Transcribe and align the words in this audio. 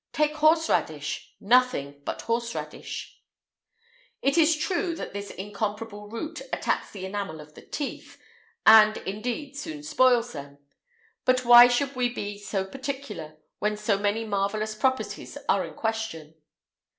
Take 0.13 0.33
horse 0.37 0.67
radish, 0.67 1.35
nothing 1.39 2.01
but 2.03 2.23
horse 2.23 2.55
radish.[IX 2.55 3.19
181] 4.21 4.31
It 4.31 4.35
is 4.35 4.57
true 4.57 4.95
that 4.95 5.13
this 5.13 5.29
incomparable 5.29 6.09
root 6.09 6.41
attacks 6.51 6.89
the 6.89 7.05
enamel 7.05 7.39
of 7.39 7.53
the 7.53 7.61
teeth, 7.61 8.19
and, 8.65 8.97
indeed, 8.97 9.55
soon 9.55 9.83
spoils 9.83 10.33
them;[IX 10.33 10.49
182] 10.49 11.03
but 11.25 11.45
why 11.45 11.67
should 11.67 11.95
we 11.95 12.09
be 12.11 12.39
so 12.39 12.65
particular 12.65 13.37
when 13.59 13.77
so 13.77 13.99
many 13.99 14.25
marvellous 14.25 14.73
properties 14.73 15.37
are 15.47 15.63
in 15.63 15.75
question? 15.75 16.33